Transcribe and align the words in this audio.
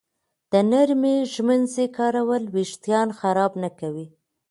د 0.51 0.53
نرمې 0.71 1.15
ږمنځې 1.33 1.85
کارول 1.97 2.43
وېښتان 2.53 3.07
خراب 3.19 3.51
نه 3.63 3.69
کوي. 3.79 4.07